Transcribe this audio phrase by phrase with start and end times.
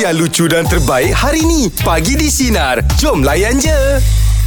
[0.00, 1.68] yang lucu dan terbaik hari ni.
[1.84, 2.80] Pagi di Sinar.
[2.96, 4.00] Jom layan je.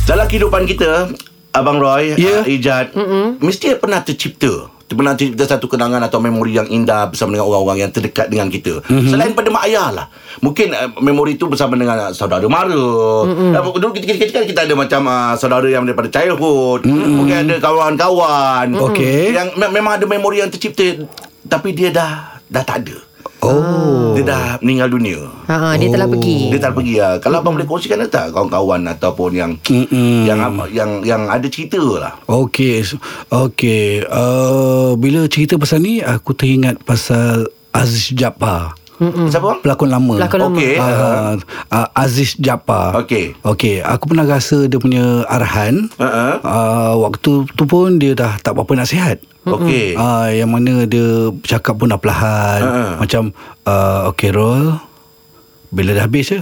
[0.10, 1.14] Dalam kehidupan kita
[1.54, 2.42] Abang Roy Ya.
[2.42, 2.91] uh, Ijat
[3.39, 7.92] Mesti pernah tercipta Pernah tercipta satu kenangan Atau memori yang indah Bersama dengan orang-orang Yang
[8.02, 9.16] terdekat dengan kita mm-hmm.
[9.16, 10.05] Selain pada mak ayah lah
[10.44, 13.55] Mungkin uh, memori tu Bersama dengan uh, saudara mara mm-hmm.
[13.55, 17.13] uh, Dulu kita, kita, kita, kita ada macam uh, Saudara yang daripada childhood mm-hmm.
[17.15, 19.31] Mungkin ada kawan-kawan Okey.
[19.31, 21.07] Yang me- memang ada memori yang tercipta
[21.47, 23.12] Tapi dia dah Dah tak ada
[23.44, 24.16] Oh.
[24.16, 26.48] Dia dah meninggal dunia Ha, dia telah pergi.
[26.48, 27.20] dia tak pergi lah.
[27.20, 30.23] Kalau abang boleh kongsikan tak kawan-kawan ataupun yang Mm-mm.
[30.23, 30.40] yang
[30.72, 32.16] yang yang ada cerita lah.
[32.26, 32.81] Okey.
[33.27, 34.08] Okey.
[34.08, 38.77] Uh, bila cerita pasal ni aku teringat pasal Aziz Jabbar.
[39.12, 39.27] Mm.
[39.27, 39.59] Siapa?
[39.59, 40.16] Pelakon lama.
[40.16, 40.55] Pelakon lama.
[40.55, 40.73] Okey.
[40.80, 41.34] Uh,
[41.67, 42.95] uh, Aziz Jabbar.
[43.03, 43.35] Okey.
[43.44, 45.91] Okey, aku pernah rasa dia punya arahan.
[45.99, 46.39] Uh-uh.
[46.39, 49.20] Uh, waktu tu pun dia dah tak berapa nasihat.
[49.44, 49.99] Okey.
[49.99, 52.61] Ah, yang mana dia cakap pun dah perlahan.
[52.63, 52.84] Ha-ha.
[53.03, 53.35] Macam
[53.67, 54.80] uh, okay roll.
[55.67, 56.39] Bila dah habis je.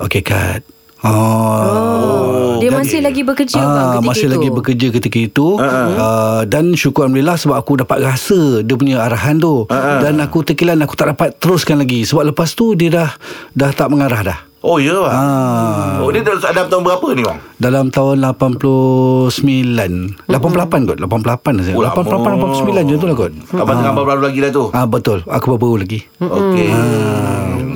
[0.00, 0.64] Okay cut.
[1.02, 2.58] Oh.
[2.60, 4.30] Dia Dan- masih lagi bekerja bang Ah, ketika masih itu.
[4.30, 9.36] lagi bekerja ketika itu uh, dan syukur alhamdulillah sebab aku dapat rasa dia punya arahan
[9.36, 13.08] tu dan aku terkilan aku tak dapat teruskan lagi sebab lepas tu dia dah
[13.50, 15.10] dah tak mengarah dah Oh ya bang.
[15.10, 15.96] Ah.
[15.98, 17.38] Oh dia dah dalam tahun berapa ni bang?
[17.56, 23.76] dalam tahun 89 88 kot 88 saja Oh, 88 89 je tu lah kot Abang
[23.80, 24.64] tengah baru-baru lagi dah tu.
[24.70, 26.04] Ah betul, aku baru lagi.
[26.14, 26.68] Okey.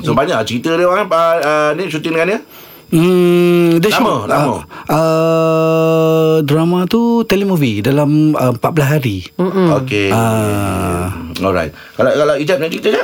[0.01, 2.39] So banyak cerita dia bang uh, uh, ni syuting dengan dia.
[2.93, 4.45] Hmm, dia Lama, shoot, lama.
[4.45, 4.61] Uh,
[4.93, 9.25] uh, drama tu telemovie dalam uh, 14 hari.
[9.39, 10.13] Okey.
[10.13, 11.09] Ah.
[11.41, 11.73] Alright.
[11.97, 13.03] Kalau kalau Ijat nak cerita je?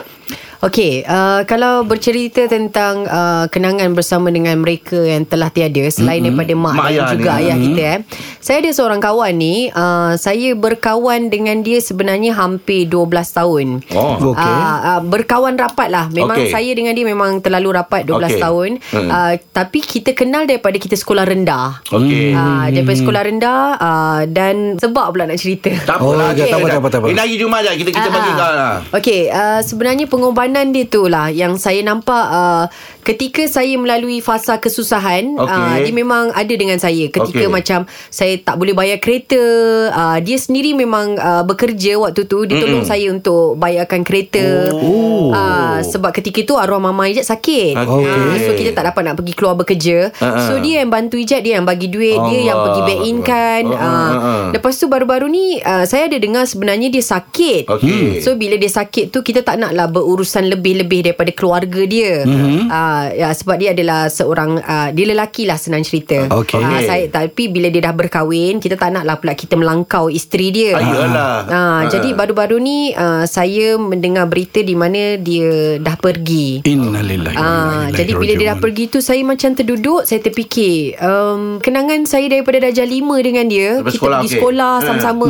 [0.62, 6.38] Okey, uh, kalau bercerita tentang uh, kenangan bersama dengan mereka yang telah tiada selain mm-hmm.
[6.38, 7.40] daripada mak, Mak dan ayah juga ni.
[7.42, 8.00] ayah kita eh.
[8.38, 13.68] Saya ada seorang kawan ni, uh, saya berkawan dengan dia sebenarnya hampir 12 tahun.
[13.90, 14.22] Oh.
[14.32, 14.38] Okey.
[14.38, 16.54] Uh, uh, berkawan rapat lah Memang Okey.
[16.54, 18.38] saya dengan dia Memang terlalu rapat 12 Okey.
[18.38, 19.10] tahun Hmm.
[19.10, 22.32] uh, Tapi kita kenal Daripada kita sekolah rendah Okey.
[22.32, 26.32] uh, Daripada sekolah rendah uh, Dan sebab pula nak cerita Tak Oh, apalah.
[26.32, 26.54] tak okey.
[26.54, 27.08] apa, tak apa, tak apa.
[27.08, 28.36] Ini hari Jumaat kita kita Ah, bagi ah.
[28.36, 28.74] kau lah.
[28.94, 32.68] Okey, uh, sebenarnya pengorbanan dia tu lah yang saya nampak uh,
[33.02, 35.48] ketika saya melalui fasa kesusahan, Okey.
[35.48, 37.08] uh, dia memang ada dengan saya.
[37.08, 37.54] Ketika Okey.
[37.54, 37.80] macam
[38.12, 39.42] saya tak boleh bayar kereta,
[39.90, 44.70] uh, dia sendiri memang uh, bekerja waktu tu, dia tolong saya untuk bayarkan kereta.
[44.76, 45.34] Oh.
[45.34, 47.74] Uh, sebab ketika tu arwah mama Ijat sakit.
[47.80, 48.06] Okey.
[48.06, 50.14] Uh, so kita tak dapat nak pergi keluar bekerja.
[50.22, 50.46] Ah.
[50.50, 52.66] So dia yang bantu Ijat, dia yang bagi duit, dia yang Allah.
[52.70, 53.64] pergi back in kan.
[53.72, 54.46] Ah, Uh, ah.
[54.54, 57.70] lepas tu baru-baru ni uh, saya ada dengar sebenarnya dia sakit.
[57.70, 58.22] Okey.
[58.22, 62.24] So bila dia sakit tu kita tak naklah berurusan lebih-lebih daripada keluarga dia.
[62.24, 62.30] Mhm.
[62.32, 62.60] Mm-hmm.
[62.68, 66.26] Uh, ya sebab dia adalah seorang uh, dia lelaki lah senang cerita.
[66.28, 66.58] Okey.
[66.58, 70.72] Uh, saya tapi bila dia dah berkahwin kita tak naklah pula kita melangkau isteri dia.
[70.74, 71.34] Ah, iyalah.
[71.44, 71.82] Uh, Ah.
[71.88, 76.64] jadi baru-baru ni uh, saya mendengar berita di mana dia dah pergi.
[76.64, 77.36] Innalillahi.
[77.36, 82.04] Ah, ilaihi jadi bila dia dah pergi tu saya macam terduduk saya terfikir um, kenangan
[82.04, 84.38] saya daripada darjah 5 dengan dia Daripada kita sekolah, pergi okey.
[84.38, 84.84] sekolah Ha.
[84.84, 85.28] sama-sama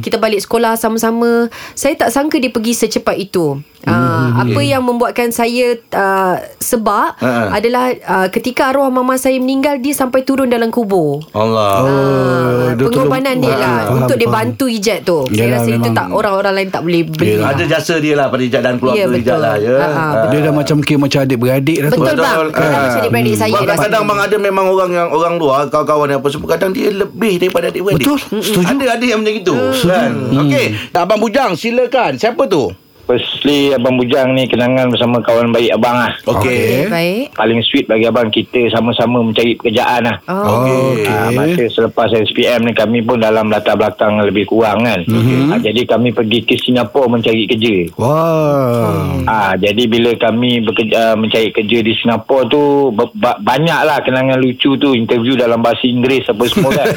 [0.00, 1.30] kita balik sekolah sama-sama
[1.72, 7.54] saya tak sangka dia pergi secepat itu Uh, apa yang membuatkan saya uh, sebab Ha.
[7.54, 11.22] adalah uh, ketika arwah mama saya meninggal dia sampai turun dalam kubur.
[11.30, 11.72] Allah.
[11.78, 14.36] Oh, Ah, dia pengorbanan tolong- dia lah Faham, untuk dia faham.
[14.50, 15.18] bantu ijat tu.
[15.24, 15.94] saya Yalah, rasa itu memang.
[15.94, 17.30] tak orang-orang lain tak boleh beli.
[17.32, 17.48] Yalah.
[17.48, 19.74] Ada jasa dia lah pada Ijat dan keluarga Ya, Ijat lah ya.
[19.74, 22.00] Ah, ah, Dia dah macam kira macam adik-beradik dah tu.
[22.00, 22.36] Betul, bang.
[22.44, 22.82] Dia dah Ah.
[22.82, 24.08] macam adik-beradik saya Bang, dah kadang sebenarnya.
[24.10, 28.04] bang ada memang orang yang orang luar kawan-kawan apa semua kadang dia lebih daripada adik-beradik.
[28.04, 28.66] Betul, setuju.
[28.68, 30.10] Ada ada yang macam itu kan.
[30.36, 32.12] Okey, abang Bujang silakan.
[32.14, 32.68] Siapa tu?
[33.08, 36.12] Firstly Abang Bujang ni kenangan bersama kawan baik abang lah.
[36.28, 36.84] Okey.
[36.86, 37.32] Baik.
[37.32, 40.20] Paling sweet bagi abang kita sama-sama mencari pekerjaan lah.
[40.28, 40.60] Oh.
[40.92, 41.08] Okey.
[41.08, 45.00] Ah, masa selepas SPM ni kami pun dalam latar belakang lebih kurang kan.
[45.02, 45.48] Mhm.
[45.48, 47.96] Ah, jadi kami pergi ke Singapura mencari kerja.
[47.96, 49.16] Wah.
[49.24, 52.60] Ah, jadi bila kami bekerja mencari kerja di Singapura tu
[52.90, 56.86] ba- ba- banyaklah kenangan lucu tu interview dalam bahasa Inggeris apa semua kan.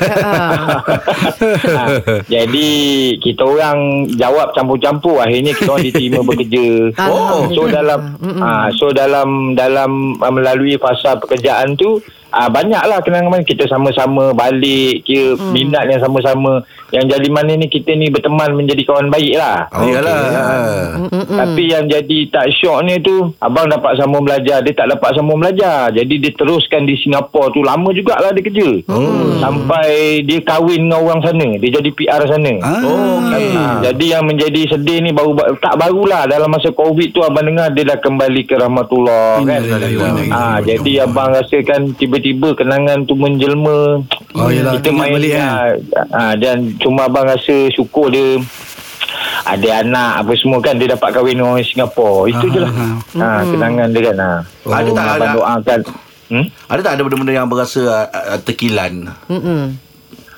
[1.72, 1.88] ah,
[2.26, 2.68] jadi
[3.18, 3.80] kita orang
[4.12, 6.66] jawab campur-campur akhirnya kita orang diterima bekerja.
[7.06, 12.02] Oh, so dalam ah, so dalam dalam ah, melalui fasa pekerjaan tu
[12.32, 15.52] Ah banyaklah kenangan kita sama-sama balik kira hmm.
[15.52, 19.64] minat yang sama-sama yang jadi mana ni kita ni berteman menjadi kawan baik lah.
[19.72, 20.20] Oh, Yalah.
[21.08, 21.24] Mm.
[21.32, 25.40] Tapi yang jadi tak syok ni tu Abang dapat sambung belajar Dia tak dapat sambung
[25.40, 29.40] belajar Jadi dia teruskan di Singapura tu Lama jugalah dia kerja Hmm.
[29.40, 32.82] Sampai dia kahwin dengan orang sana Dia jadi PR sana Ah.
[32.82, 33.48] Okey.
[33.56, 37.72] Ha, jadi yang menjadi sedih ni baru tak barulah dalam masa Covid tu abang dengar
[37.72, 39.62] dia dah kembali ke rahmatullah kan.
[39.64, 40.68] Ah raji'un.
[40.68, 44.06] jadi abang rasakan tiba-tiba kenangan tu menjelma.
[44.38, 45.76] Oh, yelah, kita main balik, kan?
[46.14, 48.40] ah, dan cuma abang rasa syukur dia
[49.44, 52.30] ada anak apa semua kan dia dapat kahwin dengan orang Singapura.
[52.30, 52.72] Itu je lah.
[53.18, 54.18] Ha, kenangan dia kan.
[54.22, 54.32] Ha.
[54.64, 54.72] Oh.
[54.72, 55.80] Ada tak Abang ada- doakan.
[56.32, 56.46] Hmm?
[56.72, 59.12] Ada tak ada benda-benda yang berasa uh, tekilan?
[59.28, 59.76] Mm-mm.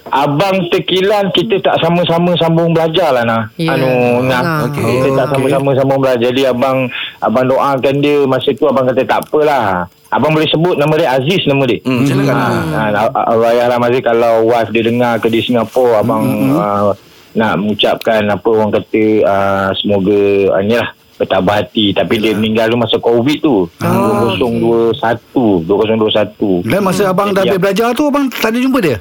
[0.09, 3.41] Abang tekilan kita tak sama-sama sambung belajar lah nah.
[3.61, 3.77] Ya.
[3.77, 4.41] Anu nah.
[4.41, 4.59] Ah.
[4.67, 4.81] Okey.
[4.81, 5.53] Kita tak Okey.
[5.53, 6.33] sama-sama sambung belajar.
[6.33, 6.89] Jadi abang
[7.21, 9.85] abang doakan dia masa tu abang kata tak apalah.
[10.13, 11.81] Abang boleh sebut nama dia Aziz nama dia.
[11.81, 12.35] Hmm, silakan.
[12.35, 16.23] Ha, ha, Raya Ramazi kalau wife dia dengar ke di Singapura abang
[16.53, 16.93] uh,
[17.33, 20.21] nak mengucapkan apa orang kata uh, semoga
[20.53, 21.93] uh, ni lah bertabah hati.
[21.93, 23.69] Tapi dia meninggal tu masa Covid tu.
[23.77, 28.97] 2021 2021 Dan masa abang dah habis belajar tu Abang tak ada jumpa dia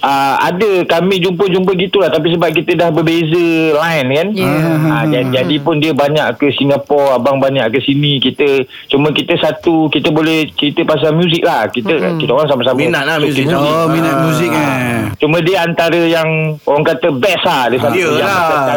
[0.00, 4.46] uh, ada kami jumpa-jumpa gitulah tapi sebab kita dah berbeza line kan Ya.
[4.46, 8.44] uh, jadi, jadi pun dia banyak ke Singapura abang banyak ke sini kita
[8.86, 12.14] cuma kita satu kita boleh cerita pasal muzik lah kita Hmm.
[12.16, 13.42] kita orang sama-sama Minat lah muzik.
[13.42, 13.58] muzik.
[13.58, 14.22] Oh minat Ah.
[14.22, 16.28] muzik eh Cuma dia antara yang
[16.62, 17.66] orang kata best lah.
[17.66, 18.14] Dia satu Yelah.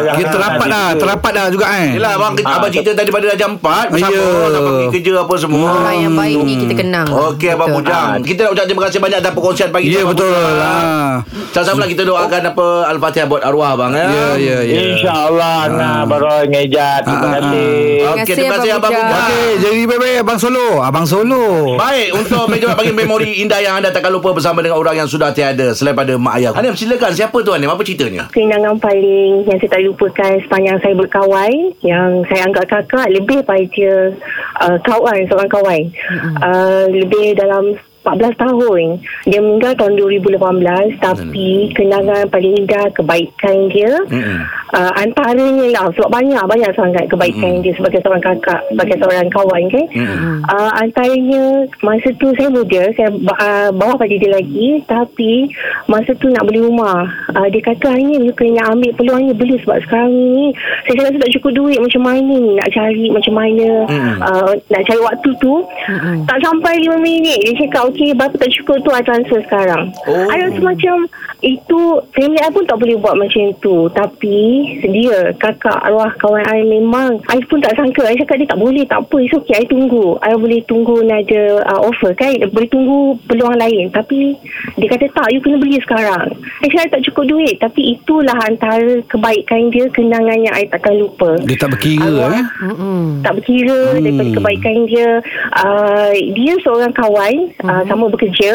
[0.02, 0.98] yang Dia lah, terrapat dia dah suka.
[0.98, 4.10] Terrapat dah juga eh Yelah abang, Ah, abang cerita tadi pada dah jam 4 Bersama
[4.10, 4.26] Ya.
[4.48, 7.06] Nak pergi kerja apa semua Orang yang baik ni kita kenang.
[7.06, 7.68] Okey Abang.
[7.72, 11.11] Bujang Kita nak ucap terima kasih banyak Atas perkongsian pagi Ya Abang betul lah
[11.50, 14.06] Sama-sama lah kita doakan apa Al-Fatihah buat arwah abang ya.
[14.06, 14.76] Ya ya ya.
[14.94, 17.70] InsyaAllah Nah Baroy Ngejat Terima Ah, kasih.
[18.14, 20.68] Okey terima kasih Abang Okey jadi baik-baik Abang Solo.
[20.80, 21.44] Abang Solo.
[21.74, 25.30] Baik untuk meja bagi memori indah yang anda takkan lupa bersama dengan orang yang sudah
[25.30, 26.52] tiada selain pada mak ayah.
[26.52, 28.30] Hanim silakan siapa tu Hanim apa ceritanya?
[28.32, 33.90] kenangan paling yang saya tak lupakan sepanjang saya berkawan yang saya anggap kakak lebih pada
[34.60, 35.82] uh, kawan seorang kawan.
[36.38, 38.98] Uh, lebih dalam 14 tahun.
[39.30, 44.42] Dia meninggal tahun 2018 tapi kenangan paling indah kebaikan dia Mm-mm.
[44.74, 49.62] uh, antaranya lah sebab banyak banyak sangat kebaikan dia sebagai seorang kakak sebagai seorang kawan
[49.70, 49.86] kan
[50.50, 55.48] uh, antaranya masa tu saya muda saya uh, bawah pada dia lagi tapi
[55.86, 57.06] masa tu nak beli rumah.
[57.32, 60.50] Uh, dia kata hanya you kena ambil peluang ni beli sebab sekarang ni
[60.88, 63.66] saya rasa tak cukup duit macam mana ni nak cari macam mana
[64.22, 65.54] uh, nak cari waktu tu.
[66.26, 69.92] Tak sampai 5 minit dia cakap okey berapa tak cukup tu I transfer sekarang.
[70.08, 70.26] Oh.
[70.32, 70.96] I rasa macam
[71.42, 71.80] itu
[72.14, 73.86] family I pun tak boleh buat macam tu.
[73.92, 74.38] Tapi
[74.82, 78.08] dia kakak arwah kawan I memang I pun tak sangka.
[78.08, 79.16] I cakap dia tak boleh tak apa.
[79.20, 80.16] It's okay I tunggu.
[80.22, 82.32] I boleh tunggu ada uh, offer kan?
[82.50, 83.92] Boleh tunggu peluang lain.
[83.92, 84.34] Tapi
[84.80, 86.32] dia kata tak you kena beli sekarang.
[86.64, 87.60] I cakap I tak cukup duit.
[87.60, 91.36] Tapi itulah antara kebaikan dia kenangan yang I takkan lupa.
[91.44, 92.46] Dia tak berkira Arwah- eh?
[92.70, 93.04] Mm-mm.
[93.20, 94.00] tak berkira hmm.
[94.00, 95.08] daripada kebaikan dia.
[95.58, 97.34] Uh, dia seorang kawan.
[97.60, 98.52] Uh, sama bekerja.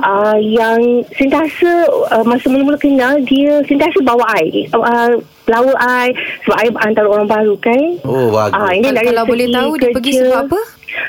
[0.00, 1.70] Uh, yang sentiasa
[2.12, 5.20] uh, masa mula-mula kenal dia sentiasa bawa I uh,
[5.50, 6.14] lawa I
[6.46, 7.98] sebab I antara orang baru kan?
[8.06, 8.54] Oh bagus.
[8.54, 10.60] Ah, ini dari Kalau boleh tahu dia pergi kerja, sebab apa?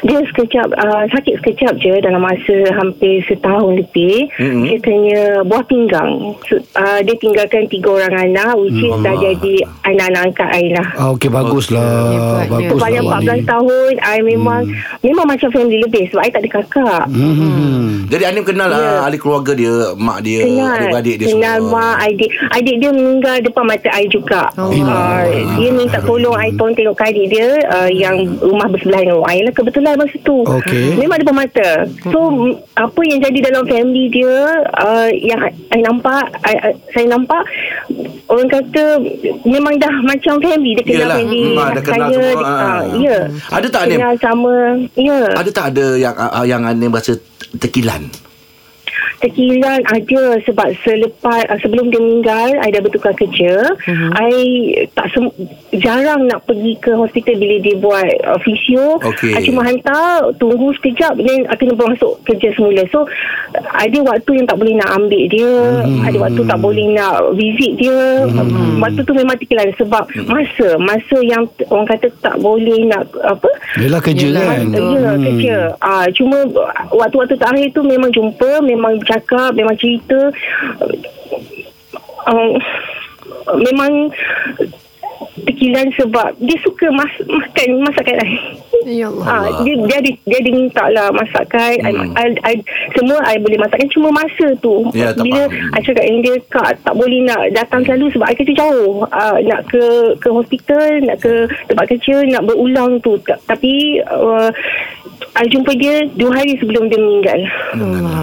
[0.01, 4.31] Dia sekejap uh, sakit sekejap je dalam masa hampir setahun lebih.
[4.33, 4.63] Mm-mm.
[4.63, 6.11] Dia kena buah pinggang.
[6.45, 9.53] So, uh, dia tinggalkan tiga orang anak which is dah jadi
[9.83, 10.87] anak-anak angkat I lah.
[10.93, 12.43] Ah, Okey baguslah.
[12.43, 13.43] Bagus lah awak 14 ni.
[13.43, 14.61] tahun I memang
[15.01, 18.05] Memang macam family lebih Sebab I tak ada kakak Hmm.
[18.07, 18.77] Jadi Hanim kenal Ya.
[18.77, 18.97] yeah.
[19.01, 21.73] ahli keluarga dia, mak dia, Kenal adik-adik dia Kenal semua.
[21.73, 24.69] mak adik Adik dia meninggal Depan mata I juga Oh.
[24.69, 25.23] uh,
[25.55, 29.53] Dia minta tolong I tolong tengok adik dia uh, Yang rumah bersebelahan dengan I lah
[29.53, 30.95] Kebetulan masa tu Okey.
[30.95, 31.69] Memang depan mata
[32.05, 32.19] So
[32.73, 34.35] Apa yang jadi dalam family dia
[34.75, 37.41] uh, Yang I nampak I, I, Saya nampak
[38.25, 39.01] Orang kata
[39.43, 41.17] Memang dah macam family Dia kenal Yelah.
[41.17, 42.41] family Hmm, dah kenal saya, semua.
[42.41, 42.81] uh, Ah.
[42.95, 43.17] Ya
[43.49, 43.97] Ada tak, Anim?
[43.97, 44.53] Kenal sama
[44.93, 47.17] Ya Ada tak ada yang ah, yang Hanim rasa
[47.53, 48.30] tekilan?
[49.21, 54.09] Tekilan ada sebab selepas uh, sebelum dia meninggal I dah bertukar kerja uh-huh.
[54.17, 54.33] I
[54.97, 55.37] tak sem-
[55.77, 59.37] jarang nak pergi ke hospital bila dia buat uh, fisio Okey.
[59.37, 63.05] I cuma hantar tunggu sekejap then I kena masuk kerja semula so
[63.77, 66.07] ada waktu yang tak boleh nak ambil dia uh-huh.
[66.09, 68.81] ada waktu tak boleh nak visit dia uh-huh.
[68.81, 73.49] waktu tu memang tekilan sebab masa masa yang orang kata tak boleh nak apa
[73.79, 74.67] Yelah kerja Yelah, kan.
[74.75, 75.23] Ya, hmm.
[75.23, 75.57] kerja.
[75.79, 76.43] Ah, cuma
[76.91, 80.31] waktu-waktu terakhir tu memang jumpa, memang bercakap, memang cerita.
[82.31, 82.55] Um,
[83.59, 83.91] memang
[85.43, 88.31] tekilan sebab dia suka mas, makan masakan I.
[88.85, 89.25] Ya Allah.
[89.25, 91.73] Ah, dia dia dia, dia, minta lah masakan.
[91.81, 92.15] Hmm.
[92.17, 92.53] I, I, I,
[92.97, 94.89] semua I boleh masakkan cuma masa tu.
[94.93, 95.73] Ya, bila faham.
[95.73, 99.05] I cakap dengan dia kak tak boleh nak datang selalu sebab I kerja jauh.
[99.09, 99.83] Uh, nak ke
[100.17, 103.17] ke hospital, nak ke tempat kerja, nak berulang tu.
[103.25, 104.49] Ta- Tapi uh,
[105.31, 107.39] I jumpa dia dua hari sebelum dia meninggal.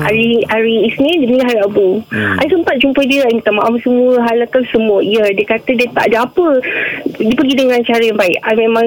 [0.04, 1.88] Hari hari Isnin dia meninggal hari Rabu.
[2.12, 5.00] I sempat jumpa dia, I minta maaf semua, halakan semua.
[5.00, 6.60] Ya, dia kata dia tak ada apa.
[7.16, 8.38] Dia pergi dengan cara yang baik.
[8.44, 8.86] I memang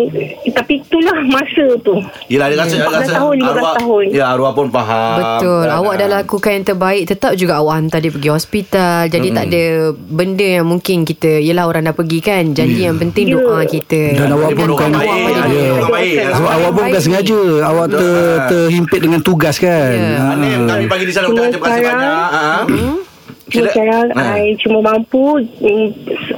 [0.53, 1.93] tapi itulah masa tu.
[2.27, 4.03] Yelah dia rasa, 14 rasa tahun, 15 arwah, tahun.
[4.09, 5.17] Ya arwah pun faham.
[5.17, 5.63] Betul.
[5.63, 8.99] Dan, Awak dah ah, lakukan yang terbaik Tetap juga awak hantar dia pergi hospital.
[9.07, 9.63] Jadi tak ada
[9.93, 12.43] Benda yang mungkin kita Yelah orang dah pergi kan?
[12.51, 13.35] Janji yang penting Ya.
[13.37, 14.01] doa kita.
[14.15, 16.27] Dan awak dia pun orang bukan baik, Ya.
[16.31, 17.41] Sebab awak pun bukan sengaja.
[17.63, 18.11] Awak ter,
[18.49, 19.91] terhimpit dengan tugas kan?
[19.91, 20.17] Ya.
[20.19, 20.67] Ha.
[20.67, 23.10] Kami pagi di sana Cuma Terima kasih sekarang- banyak Ah.
[23.51, 24.39] Cuma Sila- sekarang Ah.
[24.39, 25.87] I cuma mampu mm,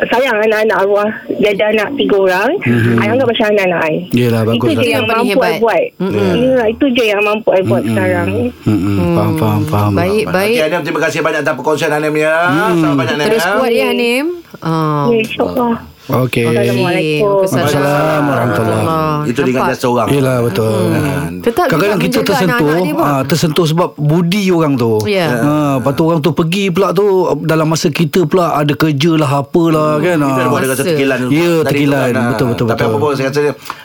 [0.04, 2.52] Sayang anak-anak arwah Dia ada anak tiga orang
[2.98, 4.74] I anggap macam anak-anak I Yelah, bagus Itu lah.
[4.76, 5.56] je yang mampu I hebat.
[5.60, 6.34] buat Mm-mm.
[6.36, 8.30] Ya, Itu je yang mampu I buat sekarang
[8.60, 8.98] Mm-mm.
[9.14, 12.36] Faham faham faham Baik baik Okey Anim terima kasih banyak Atas perkongsian Anim ya
[12.72, 13.54] Selamat banyak Anim Terus ya.
[13.54, 14.26] kuat ya Hanim
[14.60, 15.06] Ah.
[15.08, 16.44] Ya insyaAllah Okey.
[16.44, 17.48] Assalamualaikum.
[17.48, 18.88] Waalaikumsalam warahmatullahi.
[19.24, 20.92] Itu dia kata seorang Yelah betul.
[21.40, 22.76] Tetap Kadang-kadang kita tersentuh.
[22.98, 25.00] ha, Tersentuh sebab Budi orang tu.
[25.06, 25.32] Ya.
[25.32, 27.08] ha, Lepas tu orang tu pergi pula tu
[27.40, 30.20] Dalam masa kita pula Ada kerja lah Apalah kan?
[30.20, 32.10] Kita ada buat dengan tekilan Ya, tekilan.
[32.12, 32.28] ah.
[32.30, 33.42] Betul, betul, Tapi apa pun saya rasa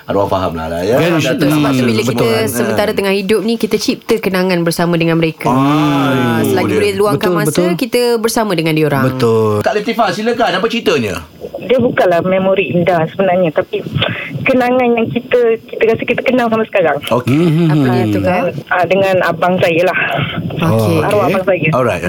[0.09, 0.97] Arwah faham lah lah ya.
[0.97, 2.13] Kan, betul, tak- Sebab tu Hmm, bila betul.
[2.15, 5.47] kita sementara tengah hidup ni kita cipta kenangan bersama dengan mereka.
[5.47, 5.77] Ah,
[6.09, 7.77] Ah, selagi boleh luangkan Betul, masa betul.
[7.77, 9.05] kita bersama dengan diorang.
[9.07, 9.61] Betul.
[9.61, 10.51] Kak Latifah silakan.
[10.55, 11.29] Apa ceritanya?
[11.61, 13.85] Dia bukanlah memori indah sebenarnya tapi
[14.43, 16.97] kenangan yang kita kita rasa kita kenal sampai sekarang.
[17.05, 17.37] Okey.
[17.37, 18.43] Hmm, Apa dia tu kan?
[18.49, 19.99] uh, dengan abang saya lah.
[20.57, 20.97] Okey.
[20.97, 21.69] Oh, arwah abang saya.
[21.71, 22.03] Alright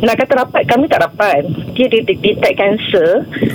[0.00, 1.40] nak kata rapat kami tak rapat.
[1.72, 3.08] Dia detect, detect cancer.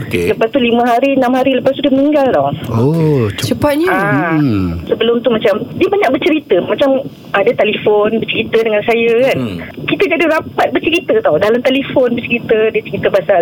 [0.03, 0.31] Okey.
[0.31, 2.49] lepas tu lima hari enam hari lepas tu dia meninggal tau.
[2.71, 3.89] Oh cepat Cepatnya.
[3.91, 4.79] Ah, Hmm.
[4.85, 6.55] Sebelum tu macam Dia banyak bercerita.
[6.61, 6.89] Macam
[7.31, 9.37] ada telefon Bercerita dengan saya kan.
[9.37, 9.57] Hmm.
[9.85, 11.35] Kita jadi rapat bercerita tau.
[11.35, 13.41] Dalam telefon bercerita Dia cerita pasal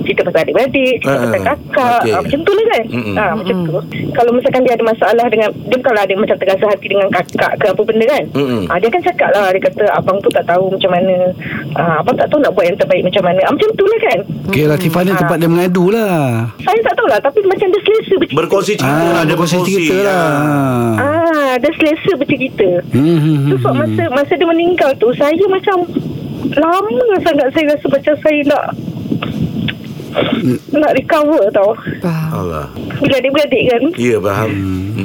[0.00, 2.00] Cerita pasal adik-beradik Cerita Ah, pasal kakak.
[2.00, 2.12] okey.
[2.12, 2.84] ah, Macam tu lah kan.
[2.90, 3.14] Mm-mm.
[3.16, 3.76] ah, Macam tu.
[4.10, 7.66] Kalau misalkan dia ada masalah dengan Dia bukanlah ada macam terasa hati Dengan kakak ke
[7.66, 8.24] apa benda kan.
[8.32, 8.62] Mm-mm.
[8.66, 9.46] ah, Dia kan cakap lah.
[9.50, 11.16] Dia kata abang tu tak tahu macam mana.
[11.74, 13.40] Ah, Abang tak tahu nak buat yang terbaik macam mana.
[13.42, 14.18] Ah, Macam tu lah kan.
[14.46, 16.48] Okay Latifah ni tempat dia mengadu lah.
[16.60, 18.38] Saya tak tahu lah Tapi macam dia selesa bercerita.
[18.38, 20.02] Berkongsi cerita Ah, lah, dia berkongsi cerita ya.
[20.04, 20.34] lah
[20.96, 25.44] Ah, dia selesa bercerita Hmm, hmm, Tu hmm, sebab masa masa dia meninggal tu saya
[25.46, 25.76] macam
[26.50, 28.64] lama sangat saya rasa macam saya nak
[30.72, 31.70] nak recover tau.
[32.00, 32.30] Faham.
[32.36, 32.66] Allah
[32.98, 33.82] Bila adik-beradik kan.
[33.94, 34.50] Ya faham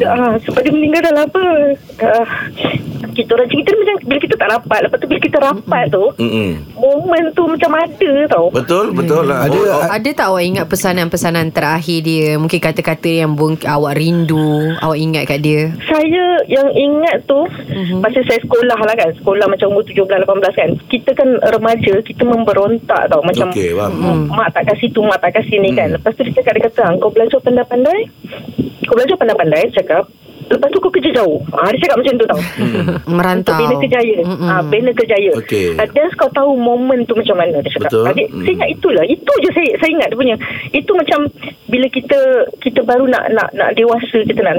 [0.02, 1.46] Ah, sebab dia meninggal dah lama.
[2.00, 2.26] Ah,
[3.16, 4.80] kita orang cerita macam bila kita tak rapat.
[4.84, 6.50] Lepas tu bila kita rapat tu, Mm-mm.
[6.76, 8.46] momen tu macam ada tau.
[8.50, 12.36] Betul Betul lah Ada- Oh, oh, Ada tak awak ingat pesanan-pesanan terakhir dia?
[12.36, 14.38] Mungkin kata-kata yang bung, awak rindu,
[14.78, 15.72] awak ingat kat dia.
[15.86, 18.00] Saya yang ingat tu mm-hmm.
[18.00, 23.08] Masa saya sekolah lah kan Sekolah macam umur 17-18 kan Kita kan remaja Kita memberontak
[23.08, 23.94] tau Macam Okey, faham.
[23.96, 25.96] mm, Mak tak kasih tu Mak tak kasih ni kan Hmm.
[25.96, 28.00] Lepas tu dia cakap Dia kata "Ah, Kau belajar pandai-pandai
[28.84, 30.04] Kau belajar pandai-pandai cakap
[30.46, 33.58] Lepas tu kau kerja jauh ha, Dia cakap macam tu tau Untuk Merantau.
[33.58, 34.46] bina kerjaya Mm-mm.
[34.46, 35.74] ha, Bina kerjaya Okey.
[35.76, 38.06] Ah, Dan kau tahu momen tu macam mana Dia cakap Betul.
[38.08, 38.28] Adik.
[38.32, 40.36] Saya ingat itulah Itu je saya saya ingat dia punya
[40.72, 41.20] Itu macam
[41.66, 42.20] Bila kita
[42.58, 44.54] Kita baru nak nak nak dewasa Kita nak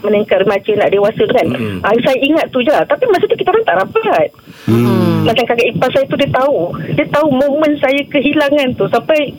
[0.00, 1.78] meningkat remaja Nak dewasa tu kan Mm-mm.
[1.80, 2.84] ah, Saya ingat tu je lah.
[2.84, 4.28] Tapi masa tu kita orang tak rapat
[4.62, 5.26] Hmm.
[5.26, 6.54] Macam kakak ipar saya tu Dia tahu
[6.92, 9.30] Dia tahu momen saya kehilangan tu Sampai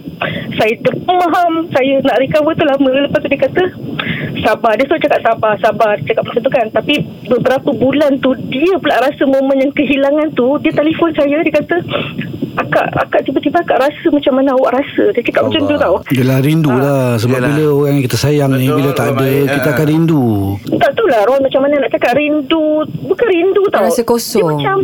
[0.56, 2.92] Saya terpaham Saya nak recover tu lama.
[3.04, 3.64] Lepas tu dia kata
[4.44, 4.76] Sabar.
[4.76, 5.92] Dia selalu cakap sabar Sabar.
[5.98, 6.66] Dia cakap macam tu kan.
[6.70, 10.58] Tapi beberapa bulan tu Dia pula rasa momen yang kehilangan tu.
[10.60, 11.76] Dia telefon saya Dia kata
[12.54, 15.10] Akak Akak tiba-tiba akak rasa Macam mana awak rasa?
[15.12, 16.02] Dia cakap macam tu Allah.
[16.02, 16.14] tau.
[16.14, 17.18] Yelah rindu lah.
[17.18, 17.50] Sebab Yelah.
[17.50, 19.74] bila orang yang kita sayang ni Bila tak orang ada baik, Kita ah.
[19.74, 20.24] akan rindu.
[20.78, 22.66] Tak tahu lah Ron macam mana nak cakap rindu.
[23.04, 23.86] Bukan rindu tau.
[23.86, 24.38] Rasa kosong.
[24.38, 24.78] Dia macam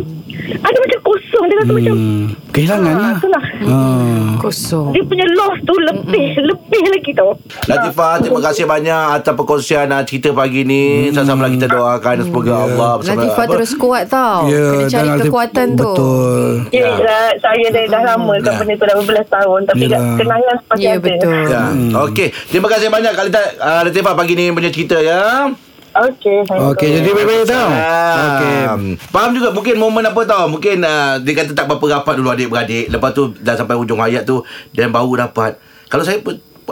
[0.52, 2.24] Ada macam kosong Dia rasa macam hmm.
[2.50, 3.44] Kehilangan Ah, lah itulah.
[3.62, 4.28] Ah.
[4.36, 4.90] Kosong.
[4.90, 7.30] Dia punya loss tu lebih Lebih lagi tau
[7.64, 12.54] Latifah terima kasih banyak Atas perkongsian ah, Cerita pagi ni Sama-sama lah kita doakan Semoga
[12.60, 13.52] Allah bersama- Latifah apa?
[13.52, 14.40] terus kuat tau.
[14.46, 15.84] Ya, Kena cari dan Latif- kekuatan tu.
[15.86, 17.28] Betul Ya, yeah.
[17.38, 18.58] saya dah, dah lama yeah.
[18.58, 20.16] benda tu dah beberapa tahun Tapi yeah.
[20.16, 21.42] kenangan seperti Ya ada betul.
[21.44, 21.62] Ya.
[22.02, 22.28] Okey.
[22.46, 25.50] Terima kasih banyak Kak Latifah, uh, Latifah pagi ni punya cerita ya.
[25.90, 27.70] Okey Okey jadi baik-baik tau.
[28.14, 28.58] Okey.
[28.70, 30.46] Um, Faham juga mungkin momen apa tau?
[30.46, 32.86] Mungkin uh, dia kata tak berapa rapat dulu adik-beradik.
[32.94, 35.58] Lepas tu dah sampai hujung hayat tu Dan baru dapat
[35.90, 36.22] Kalau saya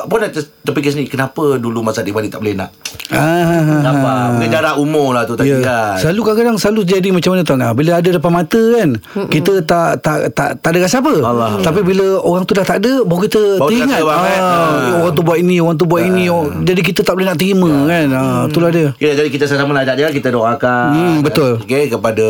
[0.04, 2.70] pun ter- terfikir sendiri Kenapa dulu masa adik-beradik tak boleh nak
[3.08, 5.58] Ah, Nampak Mungkin jarak umur lah tu tadi Ya.
[5.58, 7.72] kan Selalu kadang-kadang selalu jadi macam mana tau nah.
[7.72, 8.90] Bila ada depan mata kan
[9.26, 11.50] Kita tak tak tak tak ada rasa apa Allah.
[11.58, 15.00] Tapi bila orang tu dah tak ada Baru kita Baru teringat ah, Ah.
[15.00, 17.70] Orang tu buat ini Orang tu buat ini oh, Jadi kita tak boleh nak terima
[17.86, 21.58] kan ah, Itulah dia Ya, jadi kita sama-sama lah ajak dia Kita doakan Hmm, betul.
[21.58, 22.26] okay, Kepada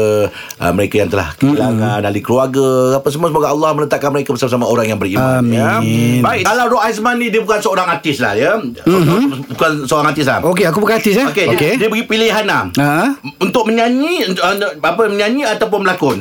[0.58, 4.86] uh, mereka yang telah kehilangan Ahli keluarga Apa semua Semoga Allah meletakkan mereka bersama-sama orang
[4.86, 5.58] yang beriman Amin.
[5.58, 5.82] ya.
[6.20, 8.52] Baik Kalau doa Aizman ni Dia bukan bukan seorang artis lah ya.
[8.62, 9.50] Mm-hmm.
[9.50, 10.38] Bukan seorang artis lah.
[10.46, 11.26] Okey, aku bukan artis eh.
[11.26, 11.72] Okey, okay.
[11.74, 12.70] dia, dia beri pilihan lah.
[12.78, 13.18] Ha?
[13.42, 16.18] Untuk menyanyi untuk, uh, apa menyanyi ataupun berlakon.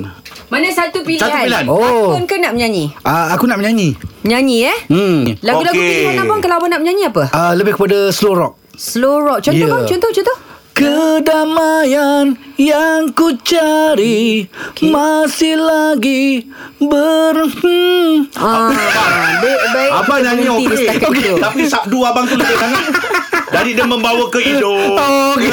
[0.50, 1.22] Mana satu pilihan?
[1.22, 1.65] Satu pilihan.
[1.70, 2.17] Oh.
[2.17, 2.89] Lakon ke nak menyanyi?
[3.06, 3.94] Ah, aku nak menyanyi.
[4.25, 4.77] Menyanyi eh?
[4.89, 5.22] Hmm.
[5.46, 5.86] Lagu-lagu Okey.
[5.86, 7.24] pilihan abang kalau abang nak menyanyi apa?
[7.29, 8.53] Ah, lebih kepada slow rock.
[8.74, 9.39] Slow rock.
[9.46, 9.74] Contoh Yeah.
[9.77, 10.38] bang, contoh, contoh.
[10.77, 14.46] Kedamaian yang ku cari
[14.77, 16.46] masih lagi
[16.77, 18.29] ber hmm.
[18.38, 18.69] Ah,
[19.41, 19.91] baik, baik.
[19.98, 20.86] Abang nyanyi okey.
[21.01, 21.34] Okay.
[21.41, 22.93] Tapi sabdu abang tu lebih sangat.
[23.48, 24.75] Jadi dia membawa ke hidung.
[25.36, 25.51] Okey.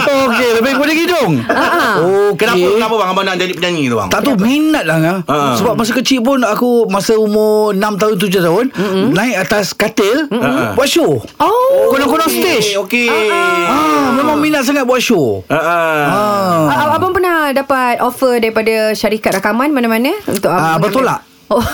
[0.00, 1.32] Okey, lebih kepada hidung.
[1.44, 2.40] Ah, Okey.
[2.40, 4.08] Kenapa kenapa bang abang nak jadi penyanyi tu bang?
[4.08, 4.96] Tak tahu minat lah?
[5.28, 5.56] Ha.
[5.56, 9.04] Sebab masa kecil pun Aku masa umur 6 tahun 7 tahun mm-hmm.
[9.12, 10.72] Naik atas katil mm-hmm.
[10.72, 11.92] Buat show Oh.
[11.92, 13.08] Konon-konon stage Okey.
[13.08, 16.94] ah, Memang minat sangat buat show Ah, ah.
[16.96, 20.90] Abang pernah dapat offer daripada syarikat rakaman mana-mana untuk Ah, abang
[21.48, 21.64] Oh.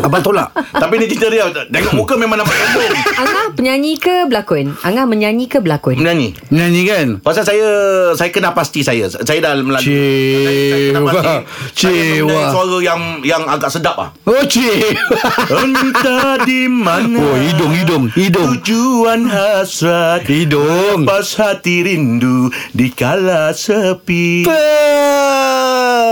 [0.00, 0.48] Abang tolak.
[0.52, 1.48] Tapi ni cerita dia.
[1.48, 2.92] Tengok muka memang nampak sombong.
[3.16, 4.76] Angah penyanyi ke berlakon?
[4.80, 5.96] Angah menyanyi ke berlakon?
[5.96, 6.36] Menyanyi.
[6.48, 7.06] Nyanyi kan?
[7.20, 7.68] Pasal saya
[8.12, 9.08] Saya kenal pasti saya.
[9.08, 11.08] Saya dah melalui Cewa.
[11.08, 11.40] Saya
[11.72, 12.28] Cewa.
[12.28, 14.92] mempunyai suara yang Yang agak sedap lah Oh cik
[15.64, 18.60] Entah di mana Oh hidung hidung Hidung.
[18.60, 21.04] Tujuan hasrat Hidung.
[21.04, 24.44] Pas hati rindu Dikala sepi.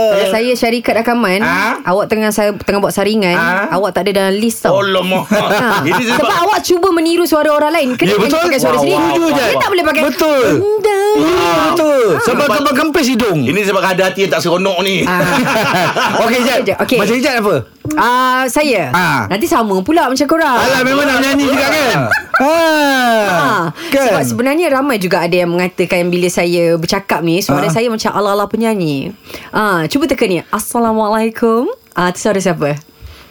[0.03, 1.81] Kalau saya syarikat rakaman, Ah?
[1.83, 3.67] awak tengah saya tengah buat saringan, Ah?
[3.69, 4.73] awak tak ada dalam list tau.
[4.73, 5.83] Oh lama Ha.
[5.83, 8.43] Ini Sebab sebab awak cuba meniru suara orang lain Kena Ya, nyanyi betul.
[8.45, 9.59] pakai suara Wah, sendiri wah, wah, Dia wah.
[9.59, 10.45] tak boleh pakai Betul.
[10.55, 11.15] Endang.
[11.19, 15.03] Ah, Betul Sebab Sebab- kembang kempis hidung Ini sebab ada hati yang tak seronok ni
[15.03, 15.19] Ah.
[16.23, 16.97] Okey Sekejap, okey.
[16.97, 17.55] Macam Jad apa
[17.93, 19.21] Ah, Saya Ah.
[19.27, 21.99] Nanti sama pula macam korang Alah memang nak nyanyi juga kan
[22.33, 27.65] Ah, ah, Sebab Kan sebenarnya ramai juga ada yang mengatakan bila saya bercakap ni suara
[27.65, 27.71] Ah.
[27.71, 29.13] saya macam ala-ala penyanyi.
[29.49, 30.41] Ah, cuba teka ni.
[30.49, 31.69] Assalamualaikum.
[31.93, 32.73] Ah, tu suara siapa?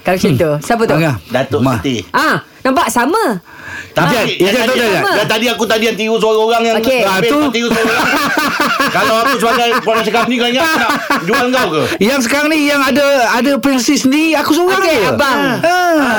[0.02, 0.50] Kalau macam tu.
[0.60, 0.94] Siapa tu?
[0.94, 1.74] Angah Datuk Ma.
[1.76, 3.38] Siti Ah, nampak sama.
[3.92, 5.04] Tapi yang, Jad, tadi, Jad.
[5.14, 7.00] yang tadi aku tadi yang tiru suara orang yang Okey.
[7.02, 7.38] Ah, habis tu.
[7.50, 8.08] tiru suara orang.
[8.96, 10.90] Kalau aku sebagai puan cakap ni kau ingat aku nak
[11.22, 11.82] jual kau ke?
[11.98, 15.38] Yang sekarang ni Yang ada Ada pensi sendiri Aku seorang Okey, je abang.
[15.38, 16.11] ah.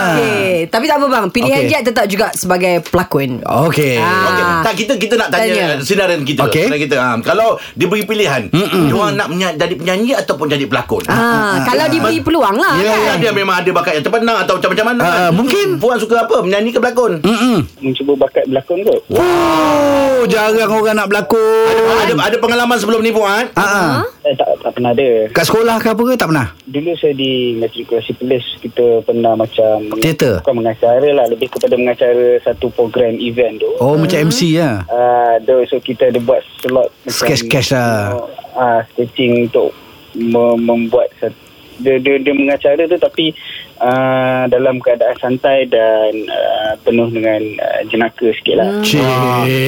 [0.64, 1.26] Okey, tapi tak apa bang.
[1.28, 1.70] Pilihan Okey.
[1.70, 3.44] Jad tetap juga sebagai pelakon.
[3.44, 4.24] Okey Ah.
[4.26, 5.84] Okey, tak kita kita nak tanya, Tanya.
[5.84, 6.48] sinaran kita.
[6.48, 6.64] Okey.
[6.64, 6.96] Sinaran kita.
[6.96, 11.04] Ha, kalau diberi pilihan, dia orang nak menya- jadi penyanyi ataupun jadi pelakon.
[11.06, 13.18] Ah, kalau diberi peluang lah Ya, kan.
[13.20, 15.30] Dia memang ada bakat yang terpendam atau macam-macam mana Ah, kan?
[15.36, 15.68] mungkin.
[15.78, 16.40] Puan suka apa?
[16.40, 17.20] Menyanyi ke pelakon?
[17.20, 17.58] Mm-mm.
[17.84, 19.02] Mencuba bakat berlakon kot.
[19.12, 21.68] Oh Jarang orang nak berlakon
[22.00, 23.52] Ada ada pengalaman sebelum ni Puan?
[23.54, 24.04] ah, ah.
[24.24, 25.28] Eh, tak, tak pernah ada.
[25.30, 29.92] Kat sekolah ke apa ke Tak pernah Dulu saya di matrikulasi polis kita pernah macam
[30.00, 30.40] Teater?
[30.54, 33.70] Bukan mengacara lah lebih kepada mengacara satu program event tu.
[33.82, 38.14] Oh macam MC lah Uh, so kita ada buat slot Sketch-sketch lah.
[38.54, 39.74] uh, sketching untuk
[40.14, 41.34] me- membuat satu,
[41.78, 43.34] dia, dia, dia mengacara tu tapi
[43.78, 48.70] uh, dalam keadaan santai dan uh, penuh dengan uh, jenaka sikit lah.
[48.80, 49.02] Cik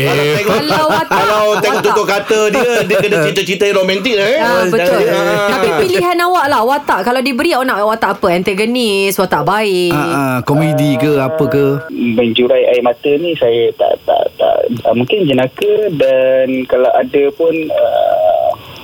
[0.04, 4.28] Kalau tengok Kalau watak- Kalau tengok tutur kata dia Dia kena cerita-cerita yang romantik lah
[4.28, 5.00] eh Ah, betul.
[5.06, 5.50] Ah.
[5.52, 7.00] Tapi pilihan awak lah watak.
[7.02, 8.28] Kalau diberi awak nak watak apa?
[8.32, 9.92] Antagonis, watak baik.
[9.92, 14.94] ah, ah, Komedi ke apa ke menjurai air mata ni saya tak tak tak uh,
[14.94, 18.35] mungkin jenaka dan kalau ada pun uh,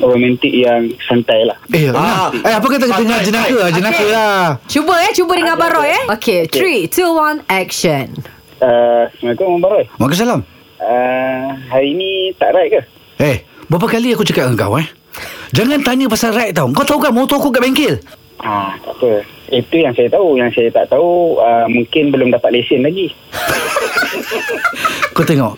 [0.01, 1.55] romantik yang santai lah.
[1.69, 2.27] Eh, Ah.
[2.27, 2.29] ah.
[2.33, 3.55] eh apa kata dengan Baik, jenaka baik.
[3.55, 4.09] lah Jenaka Okey.
[4.09, 6.03] lah Cuba eh, cuba dengan Abang Roy eh.
[6.11, 8.05] Okay, 3, 2, 1, action.
[8.57, 9.85] Uh, Assalamualaikum Abang Roy.
[9.95, 10.41] Waalaikumsalam
[10.81, 12.81] Uh, hari ni tak right ke?
[13.21, 14.89] Eh Berapa kali aku cakap dengan kau eh
[15.51, 18.01] Jangan tanya pasal ride tau Kau tahu kan motor aku kat bengkel
[18.41, 19.21] Ah, tak apa.
[19.53, 20.33] Itu yang saya tahu.
[20.33, 23.13] Yang saya tak tahu uh, mungkin belum dapat lesen lagi.
[25.21, 25.53] Kau tengok.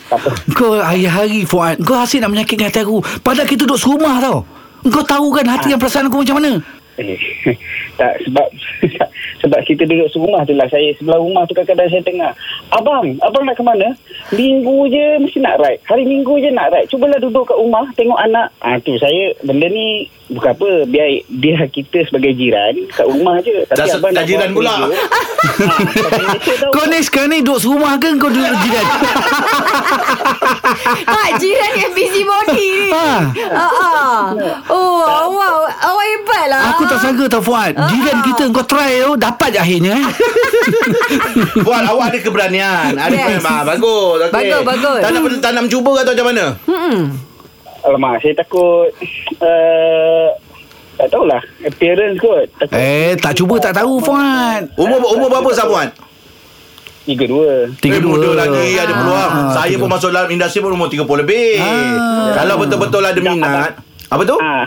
[0.59, 1.79] Kau hari-hari Fuad.
[1.87, 2.99] Kau asyik nak menyakitkan hati aku.
[3.23, 4.43] Padahal kita duduk serumah tau.
[4.91, 6.59] Kau tahu kan hati dan perasaan aku macam mana?
[6.99, 7.15] Eh,
[7.99, 8.47] tak sebab
[9.41, 10.67] sebab kita duduk serumah tu lah.
[10.67, 12.31] Saya sebelah rumah tu kadang-kadang saya tengah
[12.75, 13.87] abang abang nak ke mana?
[14.35, 15.79] Minggu je mesti nak ride.
[15.87, 16.91] Hari minggu je nak ride.
[16.91, 18.51] Cubalah duduk kat rumah tengok anak.
[18.59, 23.63] Ah tu saya benda ni bukan apa biar biar kita sebagai jiran kat rumah je
[23.67, 24.73] Dah se- abang dah jiran pula.
[24.83, 24.91] tahu.
[26.73, 28.85] Kau ni sekarang ni duduk serumah ke Kau duduk jiran
[31.05, 32.89] Tak, jiran yang busy body ni.
[32.89, 33.09] Ha.
[33.51, 34.21] Ah, ah.
[34.67, 36.63] Oh, awak, awak hebat lah.
[36.73, 40.05] Aku tak sangka tau Fuad Jiran kita kau try tu Dapat je akhirnya eh
[41.65, 43.43] Puan awak ada keberanian Ada Yes.
[43.43, 44.49] ah, Bagus okay.
[44.49, 44.99] Bagus, bagus.
[44.99, 46.45] Tak nak, tak nak mencuba ke atau macam mana
[47.83, 48.89] alamak saya takut
[49.43, 50.29] uh,
[50.93, 55.65] tak tahulah appearance kot takut Eh tak cuba tak tahu Fuad Umur umur berapa sah
[55.65, 55.89] Puan?
[57.03, 59.31] tiga dua Tiga eh, dua muda lagi ada peluang.
[59.35, 59.81] Ah, Saya tiga.
[59.83, 61.59] pun masuk dalam industri pun umur 30 lebih.
[61.59, 62.31] Ah.
[62.31, 63.71] Kalau betul-betul ada minat.
[64.07, 64.39] Apa tu?
[64.39, 64.63] ah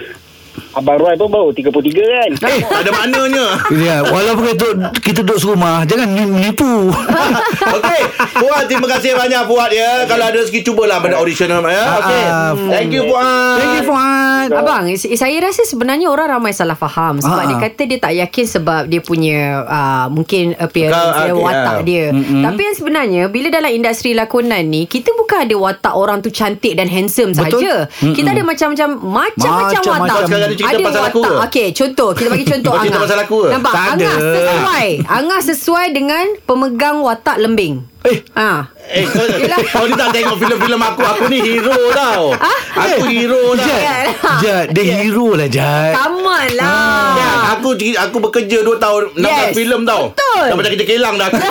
[0.76, 2.30] Abang Roy pun baru 33 kan.
[2.46, 3.46] Eh, tak ada maknanya.
[3.72, 6.92] Ya, walaupun kita duduk, kita duduk serumah, jangan menipu.
[7.76, 8.00] Okey,
[8.36, 10.04] Fuad terima kasih banyak Fuad ya.
[10.04, 11.58] Kalau ada rezeki cubalah pada audition ya.
[11.58, 12.22] Okey.
[12.22, 13.56] Ah, Thank you Fuad.
[13.56, 14.48] Thank you, Fuad.
[14.48, 17.46] Abang, saya rasa sebenarnya orang ramai salah faham sebab Ah.
[17.46, 21.72] dia kata dia tak yakin sebab dia punya uh, mungkin appearance Kau- dia, okey, watak
[21.72, 21.82] ah.
[21.82, 22.04] dia.
[22.14, 26.74] Tapi yang sebenarnya bila dalam industri lakonan ni, kita bukan ada watak orang tu cantik
[26.74, 27.88] dan handsome saja.
[27.90, 30.26] Kita ada macam-macam macam-macam Macam-macam.
[30.28, 30.56] watak.
[30.56, 31.34] Ni cerita ada pasal aku ke?
[31.46, 33.04] Okey, contoh, kita bagi contoh Kau cerita Angah.
[33.06, 33.48] pasal aku ke?
[33.54, 33.72] Nampak?
[33.72, 33.92] Tak ada.
[33.92, 34.86] Angah sesuai.
[35.06, 37.74] Angah sesuai dengan pemegang watak lembing.
[38.06, 38.18] Eh.
[38.32, 38.70] Ah.
[38.86, 39.26] Eh, kau,
[39.74, 41.02] kau ni tak tengok filem-filem aku.
[41.02, 42.30] Aku ni hero tau.
[42.72, 43.66] Aku hero tau.
[43.66, 44.06] Jad,
[44.38, 45.92] Jad, dia hero lah, Jad.
[45.92, 47.18] Come on lah.
[47.18, 49.52] Ya, aku aku bekerja 2 tahun 16 Yes.
[49.52, 50.14] filem tau.
[50.14, 50.42] Betul.
[50.46, 51.38] Dah macam kita kelang dah aku.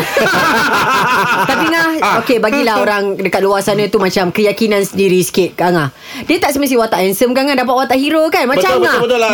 [1.46, 2.16] Tapi Ngah Ah.
[2.22, 5.90] Okay bagilah orang Dekat luar sana tu Macam keyakinan sendiri sikit Kak Ngah
[6.26, 9.08] Dia tak semesti watak handsome kan Ngah Dapat watak hero kan Macam Betul, Ngah betul,
[9.08, 9.32] betul lah.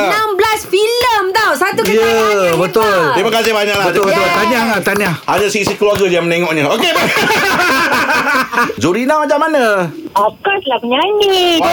[0.61, 2.85] 16 filem tau Satu Ya, kekayaan yang betul.
[2.85, 3.11] hebat.
[3.11, 3.85] Terima kasih banyak lah.
[3.87, 4.21] Betul, betul.
[4.21, 4.33] Yes.
[4.33, 5.09] Tanya, Angah, tanya.
[5.25, 6.63] Ada sisi keluarga yang menengoknya.
[6.69, 6.91] Okey.
[8.81, 9.87] Zurina macam mana?
[10.11, 11.61] Of course lah penyanyi.
[11.61, 11.67] Oh,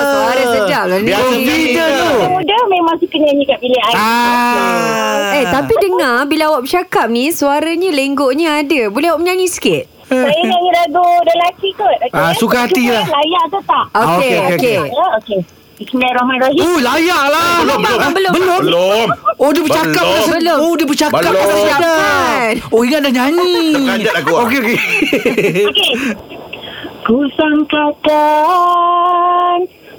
[0.00, 2.08] Suara sedap lah ni Biasa video tu.
[2.30, 3.96] Muda memang suka nyanyi kat bilik air.
[3.96, 5.34] Ah.
[5.34, 10.40] Eh tapi dengar Bila awak bercakap ni Suaranya lenggoknya ada Boleh awak menyanyi sikit Saya
[10.40, 11.98] nyanyi lagu lelaki kot.
[12.00, 12.16] Okay?
[12.16, 13.04] Ah, suka hati lah.
[13.04, 13.84] Layak ke tak?
[13.92, 15.40] Ah, Okey okey, okey, okey Ya, okey.
[15.78, 16.58] Bismillahirrahmanirrahim.
[16.58, 17.62] Oh, layak lah.
[17.62, 17.96] Belum, belum.
[17.96, 18.34] Ah, Belum.
[18.34, 19.06] Belum.
[19.38, 19.94] Oh, dia bercakap.
[19.94, 20.18] Belum.
[20.18, 20.58] pasal- Belum.
[20.58, 21.22] Oh, dia bercakap.
[21.22, 21.32] Belum.
[21.32, 21.56] pasal.
[21.62, 22.52] Siapkan.
[22.74, 23.72] Oh, ingat dah nyanyi.
[23.72, 24.42] Terkajat aku, ah.
[24.42, 24.76] Okey, okey.
[25.64, 25.92] Okey.
[27.00, 28.68] Ku sangkakan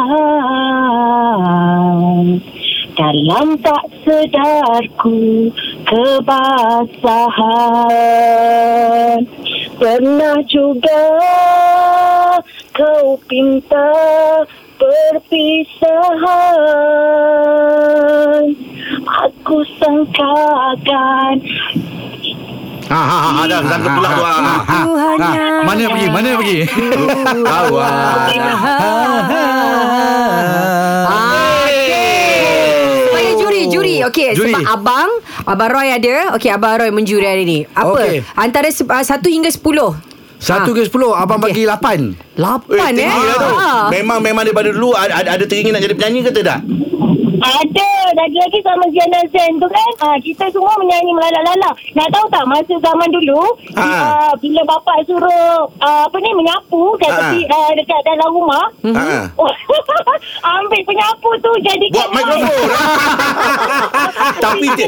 [2.99, 5.47] dalam tak sedarku
[5.87, 7.23] kebasahan
[9.79, 11.03] Pernah juga
[12.75, 13.95] kau pinta
[14.75, 15.39] perpisahan
[19.07, 21.39] Aku sangkakan
[22.89, 24.25] Ha ha ha, ha dah sangkut pula tu.
[24.25, 24.33] Ha.
[24.65, 26.09] Ah, mana pergi?
[26.09, 26.65] Mana pergi?
[27.45, 27.93] Kawan.
[31.05, 31.38] Sebagai
[34.05, 34.51] Okey Juri.
[34.51, 35.09] Sebab abang
[35.43, 38.23] Abang Roy ada Okey Abang Roy menjuri hari ni Apa Okey.
[38.35, 39.59] Antara se- uh, 1 hingga 10
[40.39, 43.51] Satu ke sepuluh Abang bagi lapan Lapan eh, tinggi lah tu.
[43.51, 43.85] Ah.
[43.91, 46.63] Memang memang daripada dulu ada, ada, ada teringin nak jadi penyanyi ke tidak?
[47.39, 52.43] Ada Lagi-lagi sama Ziana Zen tu kan ha, Kita semua menyanyi melalak-lalak Nak tahu tak
[52.45, 53.85] Masa zaman dulu Ha.
[53.85, 57.17] uh, Bila bapak suruh uh, Apa ni Menyapu Kat Ha.
[57.31, 59.31] tepi, uh, Dekat dalam rumah Ha.
[60.59, 62.67] Ambil penyapu tu Jadi Buat mikrofon.
[64.43, 64.67] Tapi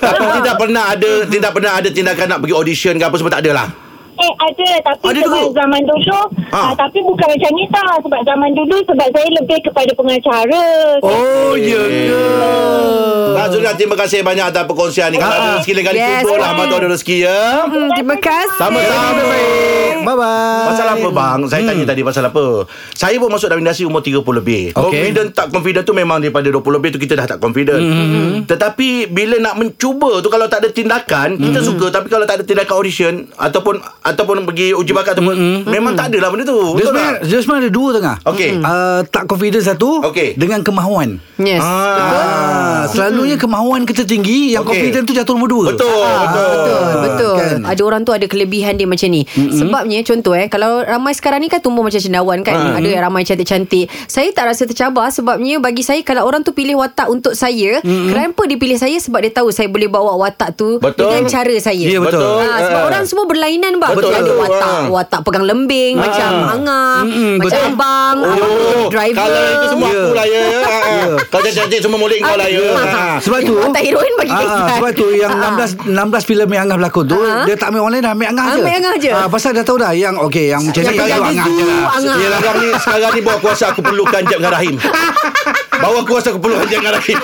[0.00, 3.42] tapi tidak pernah ada tidak pernah ada tindakan nak pergi audition ke apa semua tak
[3.46, 3.68] ada lah.
[4.16, 5.48] Eh ada Tapi Ada sebab dulu?
[5.52, 6.60] zaman dulu Ha.
[6.62, 6.72] ah.
[6.74, 10.64] Tapi bukan macam ni tau Sebab zaman dulu Sebab saya lebih kepada pengacara
[11.00, 12.20] Oh ya ke
[13.36, 15.20] Nah, Zura, terima kasih banyak atas perkongsian ni.
[15.20, 16.56] Kalau ada rezeki lain kali Yes, lah.
[16.56, 17.40] Abang tu ada rezeki ya.
[17.68, 19.22] Hmm, Terima kasih Sama-sama.
[20.02, 21.38] Bye bye Pasal apa bang?
[21.46, 22.66] Saya tanya tadi pasal apa?
[22.92, 24.62] Saya pun masuk dalam industri umur 30 lebih.
[24.72, 24.82] Okey.
[24.82, 27.80] Confident tak confident tu memang daripada 20 lebih tu kita dah tak confident.
[28.44, 32.44] Tetapi bila nak mencuba tu kalau tak ada tindakan, kita suka tapi kalau tak ada
[32.44, 36.58] tindakan audition ataupun ataupun pergi uji bakat ataupun memang tak ada lah benda tu.
[36.74, 37.20] Dia Betul sebenarnya, tak?
[37.22, 38.50] dia sebenarnya ada dua tengah Okey.
[38.58, 40.28] uh, Tak confident satu Okey.
[40.34, 44.72] Dengan kemahuan Yes Ah, selalunya kemahuan kita tinggi, yang Okey.
[44.72, 45.64] confident tu jatuh nombor dua.
[45.74, 46.50] Betul, betul.
[46.56, 47.34] Betul, betul.
[47.36, 47.60] kan?
[47.66, 49.22] Ada orang tu ada kelebihan dia macam ni.
[49.26, 49.52] Mm-hmm.
[49.86, 52.58] Sebabnya contoh eh kalau ramai sekarang ni kan tumbuh macam cendawan kan.
[52.58, 52.74] Ha.
[52.74, 53.86] Ada yang ramai cantik-cantik.
[54.04, 58.10] Saya tak rasa tercabar sebabnya bagi saya kalau orang tu pilih watak untuk saya, mm-hmm.
[58.10, 61.06] kenapa dia pilih saya sebab dia tahu saya boleh bawa watak tu Betul.
[61.06, 61.86] dengan cara saya.
[61.86, 62.18] Ya, betul.
[62.18, 62.88] Ha, sebab Ha.
[62.88, 63.94] orang semua berlainan bang.
[63.94, 64.10] Betul.
[64.10, 64.90] Ada watak Ha.
[64.90, 67.70] watak pegang lembing macam Angah, Mm-mm, macam betul.
[67.70, 69.22] abang, abang Oh, driver.
[69.22, 69.94] kalau itu semua Ya.
[69.96, 70.42] aku lah ya.
[70.42, 70.94] Ha, ha.
[71.30, 72.66] Kalau cantik semua molek kau lah ya.
[72.74, 73.02] Ha.
[73.22, 74.66] Sebab tu Watak heroin bagi Ah.
[74.74, 75.54] Sebab tu yang Ah, ah.
[75.54, 77.46] 16 16 filem yang Angah berlakon tu Ah.
[77.46, 79.10] Dia tak ambil orang lain dah Ambil Angah je Ambil Angah je.
[79.12, 81.80] Ah, Pasal dah tahu dah Yang okey Yang macam ni tu Angah je lah.
[82.16, 84.76] Yelah sekarang ni Sekarang ni Bawa kuasa aku perlukan Jeb dengan Rahim
[85.76, 87.18] Bawa kuasa aku perlukan Jeb dengan Rahim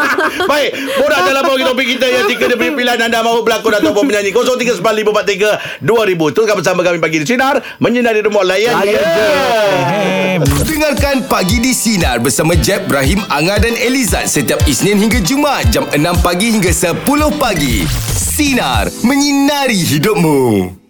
[0.50, 4.30] Baik Borak dalam bawah topik kita Yang jika dia pilihan Anda mahu berlakon Ataupun menyanyi
[4.30, 9.24] 0395432000 Teruskan bersama kami Pagi di Sinar Menyinari remote layan Layan je.
[10.64, 15.88] Dengarkan Pagi di Sinar bersama Jeb, Ibrahim, Anga dan Elizad setiap Isnin hingga Jumaat jam
[15.88, 17.00] 6 pagi hingga 10
[17.40, 17.86] pagi.
[18.12, 18.92] Sinar.
[19.00, 20.83] Menyinari hidupmu.